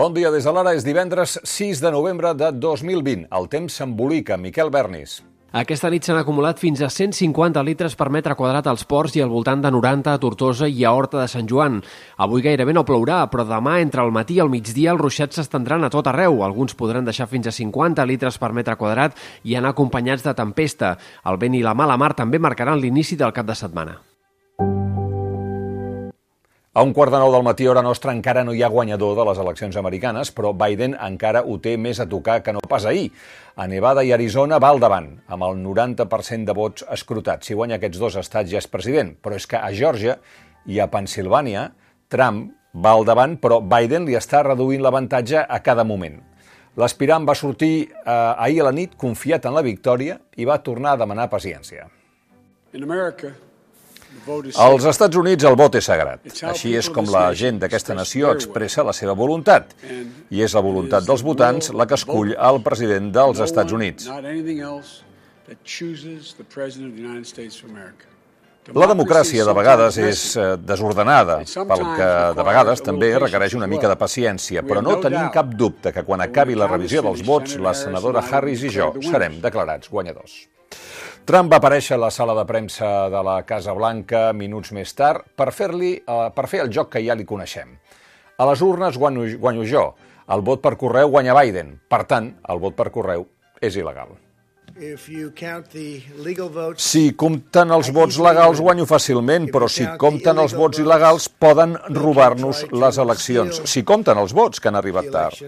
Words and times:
Bon 0.00 0.14
dia 0.16 0.30
des 0.32 0.46
de 0.48 0.52
l'ara, 0.56 0.70
és 0.72 0.80
divendres 0.80 1.34
6 1.44 1.82
de 1.84 1.90
novembre 1.92 2.30
de 2.32 2.46
2020. 2.56 3.26
El 3.36 3.48
temps 3.52 3.74
s'embolica. 3.76 4.38
Miquel 4.40 4.72
Bernis. 4.72 5.18
Aquesta 5.60 5.90
nit 5.92 6.06
s'han 6.08 6.16
acumulat 6.16 6.56
fins 6.62 6.80
a 6.80 6.88
150 6.88 7.60
litres 7.68 7.98
per 8.00 8.06
metre 8.08 8.32
quadrat 8.38 8.70
als 8.70 8.86
ports 8.88 9.18
i 9.18 9.20
al 9.20 9.28
voltant 9.28 9.60
de 9.60 9.68
90 9.68 10.14
a 10.14 10.22
Tortosa 10.22 10.70
i 10.72 10.86
a 10.88 10.94
Horta 10.96 11.20
de 11.20 11.28
Sant 11.28 11.50
Joan. 11.52 11.82
Avui 12.16 12.40
gairebé 12.40 12.72
no 12.72 12.86
plourà, 12.88 13.20
però 13.28 13.44
demà 13.44 13.76
entre 13.84 14.00
el 14.00 14.16
matí 14.16 14.38
i 14.38 14.40
el 14.40 14.48
migdia 14.48 14.94
els 14.94 15.04
ruixats 15.04 15.36
s'estendran 15.36 15.84
a 15.84 15.92
tot 15.92 16.08
arreu. 16.08 16.40
Alguns 16.48 16.72
podran 16.80 17.04
deixar 17.04 17.28
fins 17.28 17.52
a 17.52 17.52
50 17.52 18.06
litres 18.08 18.40
per 18.40 18.54
metre 18.56 18.80
quadrat 18.80 19.20
i 19.44 19.58
anar 19.58 19.74
acompanyats 19.76 20.24
de 20.24 20.32
tempesta. 20.32 20.96
El 21.28 21.36
vent 21.36 21.60
i 21.60 21.66
la 21.66 21.76
mala 21.76 22.00
mar 22.00 22.14
també 22.16 22.40
marcaran 22.40 22.80
l'inici 22.80 23.20
del 23.20 23.36
cap 23.36 23.52
de 23.52 23.58
setmana. 23.66 24.00
A 26.70 26.84
un 26.86 26.92
quart 26.94 27.10
de 27.10 27.18
nou 27.18 27.32
del 27.34 27.42
matí, 27.42 27.64
hora 27.66 27.82
nostra, 27.82 28.12
encara 28.14 28.44
no 28.46 28.52
hi 28.54 28.60
ha 28.62 28.68
guanyador 28.70 29.16
de 29.18 29.24
les 29.26 29.38
eleccions 29.42 29.74
americanes, 29.80 30.28
però 30.30 30.52
Biden 30.54 30.92
encara 31.02 31.40
ho 31.42 31.56
té 31.58 31.72
més 31.74 31.98
a 31.98 32.06
tocar 32.06 32.36
que 32.46 32.52
no 32.54 32.62
pas 32.62 32.86
ahir. 32.86 33.08
A 33.58 33.66
Nevada 33.66 34.04
i 34.06 34.12
Arizona 34.14 34.60
va 34.62 34.70
al 34.70 34.78
davant, 34.78 35.08
amb 35.26 35.48
el 35.48 35.58
90% 35.64 36.46
de 36.46 36.54
vots 36.54 36.86
escrutats. 36.94 37.50
Si 37.50 37.58
guanya 37.58 37.80
aquests 37.80 37.98
dos 37.98 38.20
estats 38.22 38.54
ja 38.54 38.62
és 38.62 38.70
president, 38.70 39.10
però 39.18 39.34
és 39.34 39.48
que 39.50 39.58
a 39.58 39.72
Georgia 39.74 40.14
i 40.70 40.78
a 40.78 40.86
Pensilvània, 40.94 41.66
Trump 42.06 42.54
va 42.78 42.94
al 42.94 43.02
davant, 43.10 43.34
però 43.42 43.58
Biden 43.58 44.06
li 44.06 44.14
està 44.14 44.46
reduint 44.46 44.86
l'avantatge 44.86 45.42
a 45.42 45.60
cada 45.66 45.82
moment. 45.82 46.20
L'aspirant 46.78 47.26
va 47.26 47.34
sortir 47.34 47.74
eh, 47.82 48.14
ahir 48.14 48.62
a 48.62 48.70
la 48.70 48.76
nit 48.78 48.94
confiat 48.94 49.50
en 49.50 49.58
la 49.58 49.66
victòria 49.66 50.20
i 50.38 50.46
va 50.46 50.62
tornar 50.62 50.94
a 50.94 51.02
demanar 51.02 51.32
paciència. 51.34 51.90
In 52.78 52.86
America, 52.86 53.34
als 54.54 54.86
Estats 54.90 55.16
Units 55.16 55.46
el 55.48 55.56
vot 55.58 55.74
és 55.78 55.86
sagrat. 55.90 56.22
Així 56.50 56.74
és 56.78 56.88
com 56.92 57.08
la 57.10 57.26
gent 57.34 57.60
d'aquesta 57.62 57.96
nació 57.98 58.32
expressa 58.36 58.84
la 58.86 58.94
seva 58.96 59.16
voluntat. 59.18 59.74
I 60.30 60.42
és 60.46 60.54
la 60.54 60.62
voluntat 60.64 61.06
dels 61.08 61.24
votants 61.26 61.72
la 61.74 61.86
que 61.86 61.98
escull 61.98 62.34
el 62.36 62.62
president 62.66 63.12
dels 63.14 63.40
Estats 63.46 63.72
Units. 63.72 64.08
La 68.76 68.86
democràcia 68.86 69.44
de 69.48 69.52
vegades 69.56 69.96
és 69.98 70.20
eh, 70.38 70.44
desordenada, 70.62 71.40
pel 71.72 71.82
que 71.96 72.10
de 72.36 72.44
vegades 72.46 72.84
també 72.86 73.08
requereix 73.16 73.56
una 73.58 73.66
mica 73.70 73.88
de 73.90 73.96
paciència, 73.98 74.62
però 74.62 74.84
no 74.84 75.00
tenim 75.02 75.32
cap 75.34 75.56
dubte 75.64 75.94
que 75.96 76.04
quan 76.06 76.22
acabi 76.22 76.54
la 76.60 76.68
revisió 76.70 77.02
dels 77.08 77.24
vots, 77.26 77.56
la 77.58 77.74
senadora 77.74 78.22
Harris 78.22 78.62
i 78.68 78.74
jo 78.76 78.92
serem 79.08 79.40
declarats 79.42 79.90
guanyadors. 79.90 80.42
Trump 81.30 81.46
va 81.46 81.60
aparèixer 81.60 81.94
a 81.94 82.00
la 82.02 82.08
sala 82.10 82.34
de 82.34 82.42
premsa 82.42 82.86
de 83.06 83.18
la 83.22 83.36
Casa 83.46 83.70
Blanca 83.76 84.32
minuts 84.34 84.72
més 84.74 84.90
tard 84.98 85.28
per, 85.38 85.52
fer-li 85.54 85.90
eh, 86.00 86.24
per 86.34 86.48
fer 86.50 86.64
el 86.64 86.72
joc 86.74 86.88
que 86.96 87.02
ja 87.04 87.14
li 87.14 87.26
coneixem. 87.28 87.76
A 88.34 88.48
les 88.48 88.64
urnes 88.66 88.98
guanyo, 88.98 89.28
guanyo 89.38 89.66
jo, 89.72 89.84
el 90.34 90.42
vot 90.48 90.58
per 90.64 90.72
correu 90.80 91.12
guanya 91.12 91.36
Biden. 91.38 91.76
Per 91.86 92.02
tant, 92.10 92.32
el 92.50 92.58
vot 92.64 92.74
per 92.74 92.88
correu 92.90 93.28
és 93.62 93.78
il·legal. 93.78 94.10
Si 96.82 97.04
compten 97.22 97.76
els 97.78 97.92
vots 97.94 98.18
legals 98.26 98.64
guanyo 98.66 98.90
fàcilment, 98.90 99.46
però 99.54 99.70
si 99.70 99.86
compten 100.02 100.42
els 100.42 100.58
vots 100.58 100.82
il·legals 100.82 101.30
poden 101.38 101.78
robar-nos 101.94 102.66
les 102.74 102.98
eleccions. 103.06 103.62
Si 103.70 103.86
compten 103.86 104.18
els 104.18 104.34
vots 104.34 104.58
que 104.58 104.72
han 104.72 104.82
arribat 104.82 105.14
tard. 105.14 105.38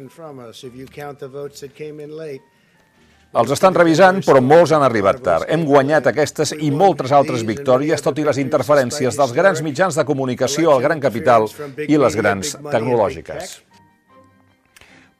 Els 3.32 3.48
estan 3.48 3.72
revisant, 3.72 4.18
però 4.26 4.42
molts 4.44 4.74
han 4.76 4.82
arribat 4.84 5.22
tard. 5.24 5.46
Hem 5.48 5.62
guanyat 5.64 6.10
aquestes 6.10 6.50
i 6.52 6.66
moltes 6.68 7.14
altres 7.16 7.46
victòries, 7.48 8.02
tot 8.04 8.18
i 8.20 8.26
les 8.26 8.36
interferències 8.42 9.16
dels 9.16 9.32
grans 9.32 9.62
mitjans 9.64 9.96
de 9.96 10.04
comunicació, 10.04 10.74
el 10.74 10.84
gran 10.84 11.00
capital 11.00 11.48
i 11.86 11.96
les 11.96 12.18
grans 12.18 12.50
tecnològiques. 12.66 13.54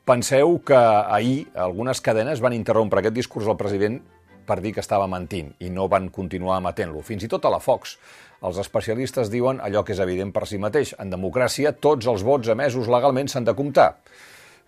Penseu 0.05 0.59
que 0.61 0.77
ahir 0.77 1.47
algunes 1.57 2.05
cadenes 2.05 2.45
van 2.45 2.53
interrompre 2.53 3.01
aquest 3.01 3.17
discurs 3.17 3.49
del 3.49 3.57
president 3.57 3.97
per 4.45 4.59
dir 4.61 4.75
que 4.77 4.85
estava 4.85 5.09
mentint 5.09 5.55
i 5.65 5.73
no 5.73 5.89
van 5.89 6.13
continuar 6.13 6.61
emetent-lo. 6.61 7.01
Fins 7.01 7.25
i 7.25 7.33
tot 7.33 7.49
a 7.49 7.57
la 7.57 7.65
Fox. 7.65 7.97
Els 8.45 8.61
especialistes 8.61 9.33
diuen 9.33 9.65
allò 9.65 9.87
que 9.87 9.97
és 9.97 10.05
evident 10.05 10.37
per 10.37 10.45
si 10.51 10.61
mateix. 10.61 10.93
En 11.01 11.09
democràcia, 11.09 11.73
tots 11.73 12.13
els 12.13 12.29
vots 12.29 12.53
emesos 12.53 12.93
legalment 12.93 13.33
s'han 13.33 13.49
de 13.49 13.57
comptar. 13.57 13.95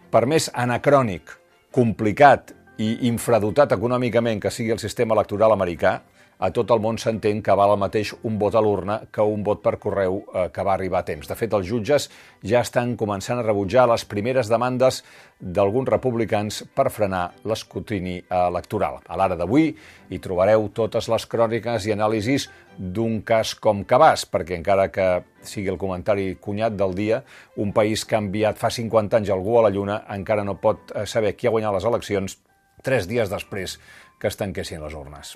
Per 0.09 0.25
més 0.31 0.49
anacrònic, 0.55 1.29
complicat 1.75 2.55
i 2.83 3.07
infradotat 3.09 3.77
econòmicament 3.77 4.41
que 4.43 4.51
sigui 4.51 4.75
el 4.75 4.83
sistema 4.83 5.15
electoral 5.15 5.55
americà, 5.55 6.01
a 6.39 6.51
tot 6.51 6.71
el 6.75 6.81
món 6.83 6.97
s'entén 6.99 7.41
que 7.47 7.55
val 7.57 7.73
el 7.75 7.81
mateix 7.81 8.11
un 8.27 8.39
vot 8.41 8.57
a 8.59 8.61
l'urna 8.63 8.97
que 9.15 9.23
un 9.23 9.45
vot 9.47 9.61
per 9.63 9.77
correu 9.81 10.19
eh, 10.25 10.49
que 10.53 10.65
va 10.67 10.75
arribar 10.75 11.01
a 11.01 11.07
temps. 11.07 11.29
De 11.31 11.37
fet, 11.39 11.53
els 11.55 11.69
jutges 11.69 12.09
ja 12.43 12.63
estan 12.65 12.97
començant 13.01 13.39
a 13.39 13.45
rebutjar 13.47 13.87
les 13.89 14.05
primeres 14.11 14.51
demandes 14.51 15.03
d'alguns 15.39 15.89
republicans 15.93 16.63
per 16.75 16.91
frenar 16.91 17.29
l'escrutini 17.47 18.17
electoral. 18.29 19.01
A 19.07 19.19
l'ara 19.19 19.39
d'avui 19.39 19.71
hi 20.11 20.19
trobareu 20.23 20.69
totes 20.75 21.09
les 21.13 21.27
cròniques 21.31 21.87
i 21.87 21.95
anàlisis 21.95 22.49
d'un 22.77 23.21
cas 23.23 23.55
com 23.55 23.85
Cabàs, 23.87 24.27
perquè 24.27 24.59
encara 24.59 24.89
que 24.91 25.09
sigui 25.47 25.71
el 25.71 25.79
comentari 25.79 26.35
cunyat 26.41 26.75
del 26.75 26.97
dia, 26.99 27.23
un 27.63 27.71
país 27.73 28.05
que 28.05 28.19
ha 28.19 28.25
enviat 28.25 28.59
fa 28.59 28.73
50 28.75 29.21
anys 29.21 29.31
algú 29.31 29.59
a 29.59 29.69
la 29.69 29.71
Lluna 29.71 30.03
encara 30.17 30.45
no 30.45 30.59
pot 30.59 30.91
eh, 30.91 31.07
saber 31.07 31.37
qui 31.37 31.47
ha 31.47 31.55
guanyat 31.55 31.79
les 31.79 31.89
eleccions 31.93 32.39
tres 32.85 33.09
dies 33.11 33.33
després 33.33 33.79
que 34.21 34.31
es 34.31 34.39
tanquessin 34.41 34.85
les 34.85 34.95
urnes. 34.95 35.35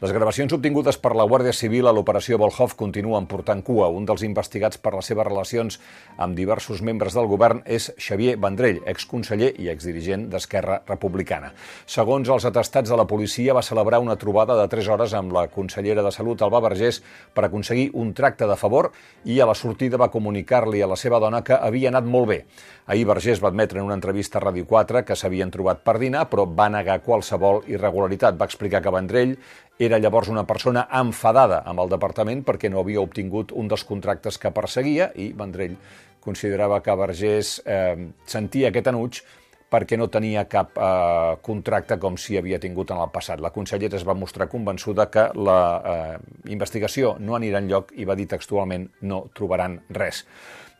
Les 0.00 0.14
gravacions 0.16 0.48
obtingudes 0.56 0.96
per 0.96 1.10
la 1.12 1.26
Guàrdia 1.28 1.52
Civil 1.52 1.84
a 1.84 1.90
l'operació 1.92 2.38
Volhov 2.40 2.72
continuen 2.72 3.26
portant 3.28 3.58
cua. 3.60 3.90
Un 3.92 4.06
dels 4.08 4.22
investigats 4.24 4.78
per 4.80 4.94
les 4.94 5.10
seves 5.10 5.26
relacions 5.28 5.76
amb 6.16 6.32
diversos 6.38 6.80
membres 6.80 7.12
del 7.12 7.28
govern 7.28 7.60
és 7.68 7.90
Xavier 8.00 8.38
Vendrell, 8.40 8.80
exconseller 8.88 9.50
i 9.60 9.68
exdirigent 9.68 10.24
d'Esquerra 10.32 10.78
Republicana. 10.88 11.50
Segons 11.84 12.32
els 12.32 12.48
atestats 12.48 12.88
de 12.88 12.96
la 12.96 13.04
policia, 13.04 13.52
va 13.52 13.60
celebrar 13.60 14.00
una 14.00 14.16
trobada 14.16 14.56
de 14.56 14.64
3 14.72 14.88
hores 14.88 15.18
amb 15.20 15.36
la 15.36 15.44
consellera 15.52 16.00
de 16.00 16.16
Salut, 16.16 16.40
Alba 16.40 16.64
Vergés, 16.70 17.02
per 17.36 17.44
aconseguir 17.44 17.90
un 17.92 18.16
tracte 18.16 18.48
de 18.48 18.56
favor 18.56 18.94
i 19.28 19.36
a 19.36 19.52
la 19.52 19.58
sortida 19.58 20.00
va 20.00 20.08
comunicar-li 20.08 20.80
a 20.80 20.88
la 20.88 20.96
seva 20.96 21.20
dona 21.20 21.44
que 21.44 21.60
havia 21.60 21.92
anat 21.92 22.08
molt 22.08 22.32
bé. 22.32 22.46
Ahir 22.88 23.04
Vergés 23.04 23.44
va 23.44 23.52
admetre 23.52 23.84
en 23.84 23.92
una 23.92 24.00
entrevista 24.00 24.40
a 24.40 24.48
Ràdio 24.48 24.64
4 24.64 25.04
que 25.04 25.12
s'havien 25.14 25.52
trobat 25.52 25.84
per 25.84 26.00
dinar, 26.00 26.30
però 26.32 26.48
va 26.48 26.72
negar 26.72 27.02
qualsevol 27.04 27.66
irregularitat. 27.68 28.40
Va 28.40 28.48
explicar 28.48 28.80
que 28.80 28.96
Vendrell 28.96 29.36
era 29.80 29.98
llavors 29.98 30.28
una 30.28 30.44
persona 30.44 30.84
enfadada 31.00 31.62
amb 31.64 31.80
el 31.80 31.88
departament 31.88 32.44
perquè 32.44 32.68
no 32.68 32.82
havia 32.82 33.00
obtingut 33.00 33.54
un 33.56 33.68
dels 33.68 33.84
contractes 33.88 34.36
que 34.38 34.52
perseguia 34.52 35.08
i 35.16 35.30
Vendrell 35.36 35.78
considerava 36.20 36.82
que 36.84 36.96
Vergés 37.00 37.54
eh, 37.64 37.96
sentia 38.28 38.68
aquest 38.68 38.90
enuig 38.92 39.22
perquè 39.70 39.96
no 39.96 40.10
tenia 40.12 40.44
cap 40.50 40.76
eh, 40.76 41.38
contracte 41.46 41.96
com 42.02 42.18
si 42.20 42.36
havia 42.36 42.58
tingut 42.60 42.90
en 42.90 43.00
el 43.00 43.08
passat. 43.14 43.40
La 43.40 43.52
consellera 43.54 43.96
es 43.96 44.04
va 44.06 44.18
mostrar 44.18 44.50
convençuda 44.50 45.06
que 45.14 45.28
la 45.38 45.60
eh, 45.80 46.16
investigació 46.52 47.14
no 47.22 47.38
anirà 47.38 47.62
enlloc 47.62 47.94
i 47.96 48.04
va 48.04 48.18
dir 48.18 48.28
textualment 48.28 48.88
no 49.06 49.22
trobaran 49.32 49.78
res. 49.96 50.24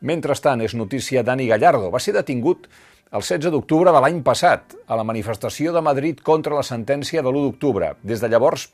Mentrestant, 0.00 0.60
és 0.64 0.74
notícia 0.74 1.22
Dani 1.22 1.46
Gallardo. 1.48 1.90
Va 1.92 2.00
ser 2.02 2.16
detingut 2.16 2.66
el 3.10 3.22
16 3.24 3.50
d'octubre 3.54 3.92
de 3.94 4.00
l'any 4.02 4.20
passat, 4.26 4.74
a 4.86 4.98
la 4.98 5.06
manifestació 5.06 5.72
de 5.74 5.82
Madrid 5.82 6.20
contra 6.22 6.54
la 6.54 6.66
sentència 6.66 7.22
de 7.22 7.30
l'1 7.30 7.48
d'octubre. 7.48 7.94
Des 8.06 8.22
de 8.22 8.28
llavors, 8.30 8.68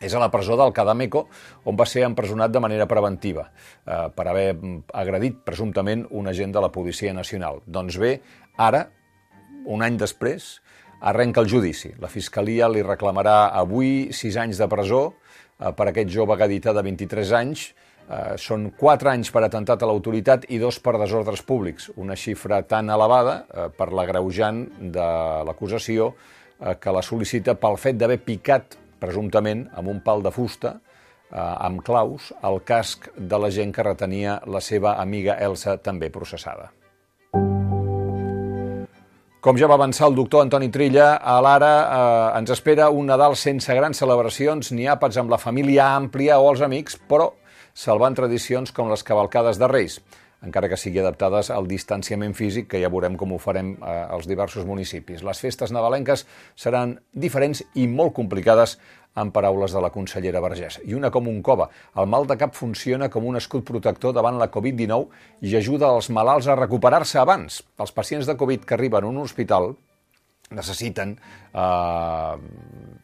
és 0.00 0.14
a 0.14 0.22
la 0.22 0.30
presó 0.32 0.56
del 0.56 0.72
Cadameco, 0.72 1.26
on 1.68 1.76
va 1.76 1.86
ser 1.86 2.06
empresonat 2.08 2.50
de 2.50 2.62
manera 2.64 2.88
preventiva 2.88 3.50
eh, 3.50 4.08
per 4.16 4.26
haver 4.30 4.48
agredit 4.96 5.42
presumptament 5.44 6.06
un 6.16 6.32
agent 6.32 6.56
de 6.56 6.64
la 6.64 6.72
Policia 6.72 7.12
Nacional. 7.12 7.60
Doncs 7.66 8.00
bé, 8.00 8.16
ara, 8.56 8.86
un 9.68 9.84
any 9.84 10.00
després, 10.00 10.54
arrenca 11.00 11.40
el 11.40 11.48
judici. 11.48 11.92
La 12.00 12.08
Fiscalia 12.08 12.68
li 12.68 12.82
reclamarà 12.84 13.52
avui 13.56 14.10
sis 14.16 14.36
anys 14.40 14.60
de 14.60 14.68
presó 14.72 15.04
eh, 15.12 15.70
per 15.76 15.90
aquest 15.90 16.10
jove 16.12 16.36
gadita 16.40 16.74
de 16.76 16.84
23 16.88 17.36
anys. 17.40 17.68
Eh, 18.10 18.34
són 18.40 18.70
quatre 18.76 19.12
anys 19.12 19.30
per 19.30 19.44
atemptat 19.46 19.82
a 19.82 19.88
l'autoritat 19.88 20.48
i 20.50 20.58
dos 20.58 20.80
per 20.82 20.96
desordres 20.98 21.44
públics, 21.46 21.90
una 22.00 22.16
xifra 22.18 22.62
tan 22.66 22.90
elevada 22.90 23.40
eh, 23.44 23.68
per 23.76 23.92
l'agreujant 23.94 24.64
de 24.96 25.08
l'acusació 25.46 26.14
eh, 26.14 26.74
que 26.80 26.96
la 26.96 27.04
sol·licita 27.06 27.54
pel 27.60 27.78
fet 27.78 28.00
d'haver 28.00 28.18
picat 28.24 28.80
presumptament 29.00 29.66
amb 29.74 29.90
un 29.90 30.02
pal 30.04 30.22
de 30.22 30.32
fusta, 30.34 30.76
eh, 31.30 31.38
amb 31.38 31.82
claus, 31.86 32.32
el 32.44 32.60
casc 32.64 33.08
de 33.16 33.38
la 33.38 33.50
gent 33.50 33.72
que 33.72 33.86
retenia 33.86 34.40
la 34.46 34.60
seva 34.60 34.98
amiga 35.00 35.38
Elsa, 35.40 35.78
també 35.78 36.10
processada. 36.10 36.70
Com 39.40 39.56
ja 39.56 39.64
va 39.64 39.78
avançar 39.78 40.04
el 40.10 40.16
doctor 40.18 40.42
Antoni 40.44 40.68
Trilla, 40.68 41.14
a 41.16 41.38
l'ara 41.40 41.74
eh, 41.80 42.38
ens 42.42 42.50
espera 42.52 42.90
un 42.92 43.06
Nadal 43.08 43.36
sense 43.40 43.72
grans 43.72 43.96
celebracions 44.02 44.68
ni 44.76 44.84
àpats 44.84 45.16
amb 45.16 45.32
la 45.32 45.38
família 45.40 45.94
àmplia 45.96 46.36
o 46.36 46.50
els 46.50 46.60
amics, 46.60 46.98
però 47.08 47.30
salvant 47.72 48.18
tradicions 48.18 48.72
com 48.76 48.90
les 48.90 49.02
cavalcades 49.06 49.56
de 49.56 49.68
Reis. 49.70 49.96
Encara 50.46 50.68
que 50.68 50.78
sigui 50.80 51.00
adaptades 51.02 51.50
al 51.52 51.68
distanciament 51.68 52.34
físic, 52.36 52.70
que 52.70 52.80
ja 52.82 52.90
veurem 52.92 53.16
com 53.20 53.34
ho 53.34 53.38
farem 53.42 53.74
eh, 53.76 53.96
als 54.16 54.28
diversos 54.30 54.66
municipis. 54.68 55.24
Les 55.26 55.42
festes 55.42 55.72
nadalenques 55.74 56.26
seran 56.56 56.96
diferents 57.12 57.62
i 57.74 57.86
molt 57.90 58.14
complicades 58.16 58.78
en 59.20 59.32
paraules 59.34 59.74
de 59.74 59.82
la 59.82 59.90
consellera 59.90 60.40
Vergés. 60.40 60.78
I 60.86 60.94
una 60.94 61.10
com 61.10 61.28
un 61.28 61.42
cova. 61.42 61.68
El 61.98 62.06
mal 62.06 62.26
de 62.30 62.38
cap 62.38 62.54
funciona 62.54 63.10
com 63.10 63.26
un 63.26 63.36
escut 63.40 63.66
protector 63.66 64.14
davant 64.14 64.38
la 64.38 64.50
Covid-19 64.54 65.46
i 65.50 65.56
ajuda 65.58 65.90
els 65.96 66.10
malalts 66.14 66.48
a 66.48 66.58
recuperar-se 66.58 67.18
abans. 67.18 67.62
Els 67.78 67.92
pacients 67.92 68.30
de 68.30 68.36
Covid 68.38 68.64
que 68.64 68.78
arriben 68.78 69.04
a 69.04 69.10
un 69.10 69.18
hospital 69.24 69.74
necessiten 70.50 71.12
eh, 71.54 72.36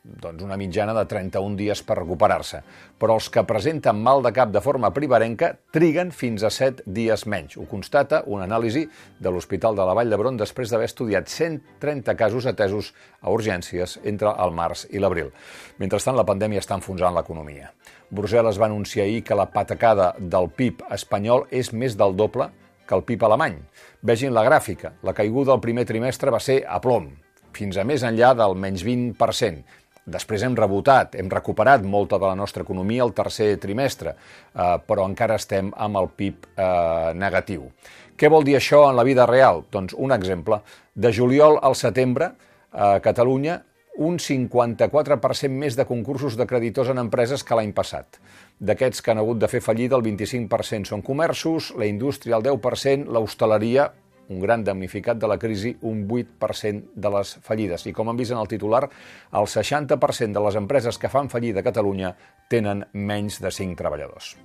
doncs 0.02 0.42
una 0.42 0.56
mitjana 0.58 0.94
de 0.96 1.04
31 1.06 1.54
dies 1.58 1.82
per 1.86 1.98
recuperar-se. 2.00 2.62
Però 2.98 3.14
els 3.18 3.28
que 3.30 3.44
presenten 3.46 4.00
mal 4.02 4.22
de 4.24 4.32
cap 4.34 4.50
de 4.50 4.62
forma 4.64 4.90
privarenca 4.94 5.52
triguen 5.74 6.10
fins 6.10 6.42
a 6.42 6.50
7 6.50 6.82
dies 6.86 7.26
menys. 7.30 7.54
Ho 7.54 7.66
constata 7.70 8.24
una 8.26 8.48
anàlisi 8.48 8.86
de 9.22 9.30
l'Hospital 9.30 9.78
de 9.78 9.86
la 9.86 9.94
Vall 9.94 10.10
d'Hebron 10.10 10.40
després 10.40 10.72
d'haver 10.72 10.88
estudiat 10.90 11.30
130 11.30 12.16
casos 12.18 12.48
atesos 12.50 12.92
a 13.20 13.30
urgències 13.30 13.98
entre 14.02 14.32
el 14.34 14.54
març 14.54 14.86
i 14.90 15.02
l'abril. 15.02 15.30
Mentrestant, 15.78 16.18
la 16.18 16.26
pandèmia 16.26 16.62
està 16.64 16.74
enfonsant 16.74 17.14
l'economia. 17.14 17.70
Brussel·les 18.10 18.58
va 18.58 18.66
anunciar 18.66 19.04
ahir 19.06 19.22
que 19.26 19.38
la 19.38 19.46
patacada 19.50 20.14
del 20.18 20.50
PIB 20.50 20.82
espanyol 20.94 21.46
és 21.50 21.70
més 21.72 21.94
del 21.94 22.18
doble 22.18 22.50
que 22.86 22.94
el 22.94 23.06
PIB 23.06 23.22
alemany. 23.26 23.60
Vegin 24.02 24.34
la 24.34 24.46
gràfica. 24.46 24.94
La 25.02 25.14
caiguda 25.14 25.52
del 25.52 25.62
primer 25.62 25.86
trimestre 25.86 26.30
va 26.30 26.42
ser 26.42 26.60
a 26.70 26.78
plom, 26.82 27.10
fins 27.56 27.80
a 27.80 27.84
més 27.88 28.04
enllà 28.06 28.34
del 28.36 28.56
menys 28.60 28.84
20%. 28.86 29.82
Després 30.06 30.44
hem 30.46 30.54
rebotat, 30.54 31.16
hem 31.18 31.30
recuperat 31.32 31.82
molta 31.82 32.20
de 32.22 32.28
la 32.28 32.36
nostra 32.38 32.62
economia 32.62 33.02
el 33.02 33.14
tercer 33.16 33.56
trimestre, 33.58 34.12
eh, 34.14 34.76
però 34.86 35.06
encara 35.08 35.38
estem 35.40 35.72
amb 35.74 35.98
el 35.98 36.12
PIB 36.14 36.46
eh, 36.46 37.14
negatiu. 37.18 37.70
Què 38.16 38.30
vol 38.30 38.46
dir 38.46 38.54
això 38.56 38.84
en 38.88 38.96
la 38.96 39.04
vida 39.04 39.26
real? 39.26 39.64
Doncs 39.72 39.96
un 39.98 40.14
exemple. 40.14 40.60
De 40.94 41.10
juliol 41.12 41.58
al 41.60 41.74
setembre, 41.74 42.30
a 42.72 43.00
Catalunya, 43.02 43.58
un 43.98 44.18
54% 44.20 45.50
més 45.50 45.76
de 45.76 45.86
concursos 45.88 46.36
de 46.36 46.46
creditors 46.46 46.92
en 46.92 47.00
empreses 47.02 47.42
que 47.42 47.56
l'any 47.56 47.72
passat. 47.76 48.20
D'aquests 48.60 49.02
que 49.02 49.12
han 49.12 49.20
hagut 49.20 49.40
de 49.40 49.48
fer 49.48 49.60
fallida, 49.64 49.96
el 49.98 50.04
25% 50.04 50.92
són 50.92 51.02
comerços, 51.04 51.72
la 51.76 51.88
indústria 51.88 52.38
el 52.38 52.44
10%, 52.46 53.10
l'hostaleria 53.12 53.90
un 54.28 54.40
gran 54.40 54.64
damnificat 54.64 55.18
de 55.18 55.28
la 55.28 55.38
crisi, 55.38 55.76
un 55.82 56.06
8% 56.08 56.92
de 56.94 57.12
les 57.16 57.36
fallides. 57.42 57.86
I 57.86 57.94
com 57.96 58.08
han 58.10 58.18
vist 58.18 58.34
en 58.34 58.40
el 58.40 58.48
titular, 58.50 58.86
el 59.32 59.46
60% 59.46 60.32
de 60.32 60.44
les 60.46 60.58
empreses 60.58 60.98
que 60.98 61.10
fan 61.12 61.30
fallida 61.30 61.60
a 61.62 61.66
Catalunya 61.66 62.14
tenen 62.50 62.86
menys 62.92 63.40
de 63.42 63.50
5 63.50 63.78
treballadors. 63.78 64.36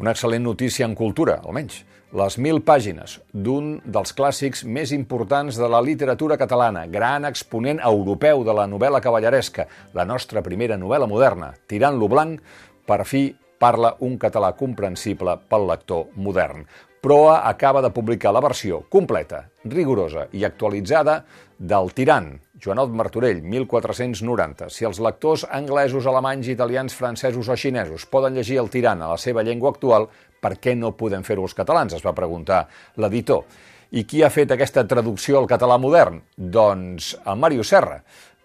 Una 0.00 0.14
excel·lent 0.14 0.44
notícia 0.44 0.86
en 0.88 0.94
cultura, 0.96 1.42
almenys. 1.44 1.82
Les 2.16 2.36
mil 2.42 2.58
pàgines 2.66 3.20
d'un 3.30 3.76
dels 3.84 4.14
clàssics 4.16 4.64
més 4.66 4.90
importants 4.96 5.54
de 5.60 5.68
la 5.70 5.78
literatura 5.84 6.38
catalana, 6.40 6.86
gran 6.90 7.28
exponent 7.28 7.78
europeu 7.86 8.42
de 8.42 8.54
la 8.56 8.64
novel·la 8.66 8.98
cavalleresca, 9.04 9.68
la 9.94 10.06
nostra 10.08 10.42
primera 10.42 10.78
novel·la 10.80 11.06
moderna, 11.06 11.52
Tirant 11.70 12.00
lo 12.00 12.08
blanc, 12.10 12.40
per 12.88 13.04
fi 13.06 13.28
parla 13.60 13.92
un 14.06 14.16
català 14.18 14.54
comprensible 14.56 15.36
pel 15.48 15.68
lector 15.68 16.08
modern. 16.16 16.64
Proa 17.00 17.38
acaba 17.48 17.80
de 17.80 17.90
publicar 17.92 18.32
la 18.32 18.42
versió 18.44 18.82
completa, 18.92 19.46
rigorosa 19.64 20.26
i 20.36 20.44
actualitzada 20.44 21.22
del 21.56 21.92
Tirant, 21.96 22.34
Joanot 22.60 22.92
Martorell, 22.92 23.40
1490. 23.40 24.68
Si 24.72 24.84
els 24.88 25.00
lectors 25.00 25.46
anglesos, 25.48 26.08
alemanys, 26.08 26.50
italians, 26.52 26.96
francesos 26.96 27.48
o 27.48 27.56
xinesos 27.56 28.04
poden 28.04 28.36
llegir 28.36 28.60
el 28.60 28.68
Tirant 28.72 29.00
a 29.00 29.12
la 29.14 29.20
seva 29.20 29.44
llengua 29.44 29.72
actual, 29.72 30.08
per 30.40 30.56
què 30.60 30.76
no 30.76 30.92
podem 30.96 31.24
fer-ho 31.24 31.44
els 31.48 31.56
catalans? 31.56 31.96
Es 31.96 32.04
va 32.04 32.16
preguntar 32.16 32.66
l'editor. 33.00 33.44
I 33.90 34.04
qui 34.06 34.20
ha 34.22 34.30
fet 34.30 34.52
aquesta 34.54 34.84
traducció 34.86 35.40
al 35.40 35.48
català 35.50 35.80
modern? 35.80 36.20
Doncs 36.36 37.14
el 37.24 37.40
Mario 37.40 37.64
Serra, 37.66 37.96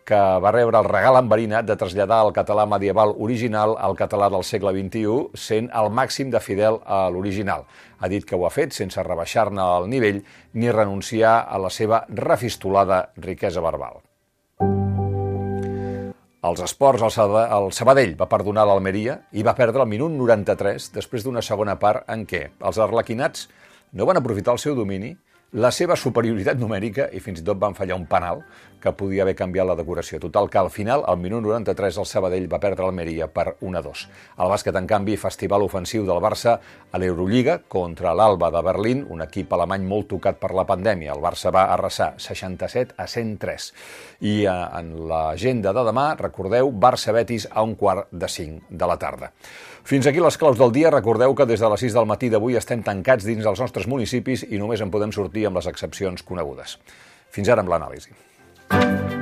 que 0.06 0.18
va 0.42 0.52
rebre 0.54 0.78
el 0.78 0.88
regal 0.88 1.18
amb 1.18 1.31
verina 1.34 1.63
de 1.66 1.75
traslladar 1.81 2.22
el 2.28 2.34
català 2.34 2.68
medieval 2.69 3.16
original 3.28 3.74
al 3.81 3.98
català 3.98 4.30
del 4.30 4.46
segle 4.46 4.74
XXI, 4.75 5.16
sent 5.34 5.69
el 5.74 5.90
màxim 5.90 6.30
de 6.30 6.40
fidel 6.40 6.78
a 6.86 7.07
l'original. 7.10 7.66
Ha 8.00 8.10
dit 8.12 8.25
que 8.25 8.38
ho 8.38 8.46
ha 8.46 8.54
fet 8.54 8.75
sense 8.78 9.02
rebaixar-ne 9.02 9.66
el 9.80 9.90
nivell 9.90 10.22
ni 10.54 10.69
renunciar 10.69 11.40
a 11.50 11.57
la 11.57 11.74
seva 11.74 12.06
refistolada 12.10 13.07
riquesa 13.18 13.66
verbal. 13.66 14.04
Els 16.46 16.62
esports, 16.62 17.01
el 17.01 17.72
Sabadell 17.74 18.13
va 18.19 18.30
perdonar 18.30 18.68
l'Almeria 18.69 19.18
i 19.34 19.42
va 19.42 19.56
perdre 19.58 19.81
el 19.81 19.90
minut 19.90 20.13
93 20.13 20.92
després 20.94 21.25
d'una 21.25 21.42
segona 21.42 21.80
part 21.81 22.06
en 22.13 22.28
què 22.30 22.51
els 22.62 22.78
arlequinats 22.78 23.48
no 23.98 24.06
van 24.06 24.19
aprofitar 24.22 24.54
el 24.54 24.62
seu 24.62 24.75
domini 24.78 25.16
la 25.56 25.69
seva 25.72 25.96
superioritat 25.96 26.60
numèrica 26.60 27.06
i 27.16 27.22
fins 27.24 27.40
i 27.40 27.44
tot 27.48 27.60
van 27.62 27.75
fallar 27.78 27.96
un 27.96 28.04
penal 28.12 28.42
que 28.84 28.92
podia 28.94 29.24
haver 29.24 29.34
canviat 29.40 29.66
la 29.66 29.75
decoració. 29.80 30.19
Total 30.22 30.50
que 30.52 30.60
al 30.60 30.69
final, 30.69 31.02
al 31.07 31.18
minut 31.18 31.42
93, 31.42 31.96
el 32.02 32.06
Sabadell 32.06 32.50
va 32.52 32.60
perdre 32.62 32.84
l'Almeria 32.84 33.30
per 33.31 33.56
1-2. 33.63 34.04
El 34.44 34.52
bàsquet, 34.52 34.75
en 34.75 34.90
canvi, 34.90 35.16
festival 35.18 35.63
ofensiu 35.66 36.04
del 36.06 36.19
Barça 36.22 36.57
a 36.92 37.02
l'Eurolliga 37.02 37.62
contra 37.72 38.13
l'Alba 38.13 38.52
de 38.54 38.62
Berlín, 38.68 39.06
un 39.10 39.24
equip 39.25 39.56
alemany 39.56 39.88
molt 39.88 40.12
tocat 40.12 40.38
per 40.42 40.52
la 40.54 40.68
pandèmia. 40.68 41.16
El 41.16 41.24
Barça 41.24 41.54
va 41.56 41.66
arrasar 41.74 42.12
67 42.22 43.00
a 43.00 43.08
103. 43.08 43.69
I 44.28 44.36
eh, 44.44 44.58
en 44.81 44.92
l'agenda 45.10 45.74
de 45.74 45.86
demà, 45.88 46.10
recordeu, 46.19 46.69
Barça-Betis 46.69 47.48
a 47.51 47.63
un 47.63 47.74
quart 47.80 48.12
de 48.12 48.30
5 48.30 48.75
de 48.75 48.92
la 48.92 49.00
tarda. 49.01 49.31
Fins 49.86 50.08
aquí 50.10 50.18
les 50.18 50.38
claus 50.42 50.58
del 50.58 50.72
dia. 50.74 50.90
Recordeu 50.90 51.36
que 51.38 51.46
des 51.46 51.62
de 51.62 51.69
les 51.69 51.84
6 51.86 51.94
del 51.94 52.08
matí 52.10 52.25
d'avui 52.34 52.56
estem 52.58 52.81
tancats 52.81 53.22
dins 53.22 53.46
dels 53.46 53.60
nostres 53.62 53.86
municipis 53.86 54.42
i 54.50 54.58
només 54.58 54.81
en 54.81 54.90
podem 54.90 55.12
sortir 55.13 55.44
amb 55.50 55.62
les 55.62 55.69
excepcions 55.71 56.24
conegudes. 56.24 56.77
Fins 57.36 57.51
ara 57.51 57.65
amb 57.65 57.71
l'anàlisi. 57.74 59.14